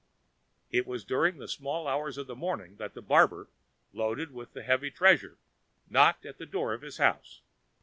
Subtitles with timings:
[0.71, 3.51] It was during the small hours of the morning that the barber,
[3.93, 5.37] loaded with the heavy treasure,
[5.91, 7.41] knocked at the door of his house.